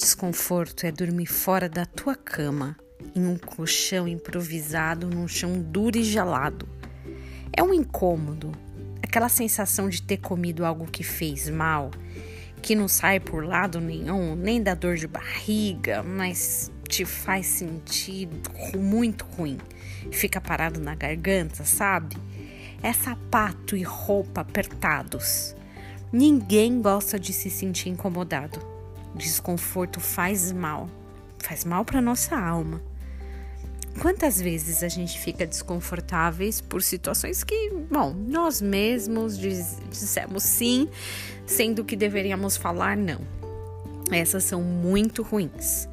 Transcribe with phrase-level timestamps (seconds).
[0.00, 2.74] desconforto é dormir fora da tua cama,
[3.14, 6.66] em um colchão improvisado num chão duro e gelado.
[7.52, 8.50] É um incômodo,
[9.02, 11.90] aquela sensação de ter comido algo que fez mal,
[12.62, 18.26] que não sai por lado nenhum, nem da dor de barriga, mas te faz sentir
[18.78, 19.58] muito ruim.
[20.10, 22.16] Fica parado na garganta, sabe?
[22.82, 25.54] É sapato e roupa apertados.
[26.10, 28.79] Ninguém gosta de se sentir incomodado.
[29.14, 30.88] Desconforto faz mal,
[31.38, 32.80] faz mal para nossa alma.
[33.98, 40.88] Quantas vezes a gente fica desconfortáveis por situações que, bom, nós mesmos diz, dissemos sim,
[41.44, 43.20] sendo que deveríamos falar não.
[44.10, 45.88] Essas são muito ruins.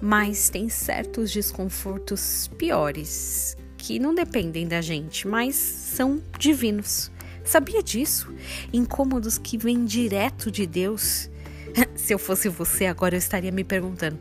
[0.00, 7.10] Mas tem certos desconfortos piores que não dependem da gente, mas são divinos.
[7.44, 8.34] Sabia disso?
[8.72, 11.30] Incômodos que vêm direto de Deus.
[11.94, 14.18] Se eu fosse você, agora eu estaria me perguntando: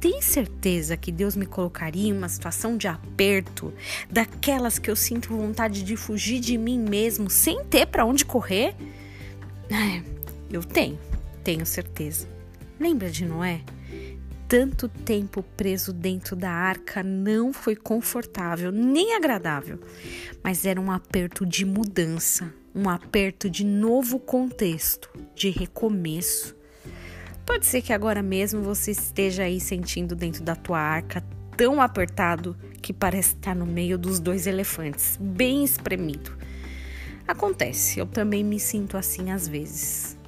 [0.00, 3.72] tem certeza que Deus me colocaria em uma situação de aperto,
[4.10, 8.74] daquelas que eu sinto vontade de fugir de mim mesmo sem ter para onde correr?
[9.70, 10.02] É,
[10.50, 10.98] eu tenho,
[11.42, 12.28] tenho certeza.
[12.78, 13.62] Lembra de Noé?
[14.48, 19.80] Tanto tempo preso dentro da arca não foi confortável nem agradável,
[20.40, 26.55] mas era um aperto de mudança, um aperto de novo contexto, de recomeço.
[27.46, 31.22] Pode ser que agora mesmo você esteja aí sentindo dentro da tua arca
[31.56, 36.36] tão apertado que parece estar no meio dos dois elefantes, bem espremido.
[37.26, 40.18] Acontece, eu também me sinto assim às vezes.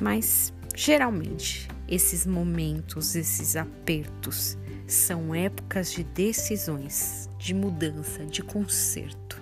[0.00, 9.40] Mas geralmente esses momentos, esses apertos são épocas de decisões, de mudança, de conserto.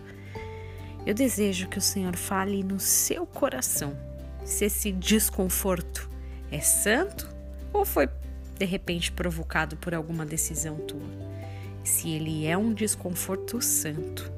[1.07, 3.97] Eu desejo que o Senhor fale no seu coração
[4.45, 6.14] se esse desconforto
[6.55, 7.29] é santo
[7.73, 8.09] ou foi
[8.57, 11.35] de repente provocado por alguma decisão tua?
[11.83, 14.33] Se ele é um desconforto santo,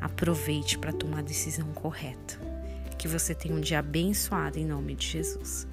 [0.00, 2.38] aproveite para tomar a decisão correta.
[2.96, 5.66] Que você tenha um dia abençoado em nome de Jesus.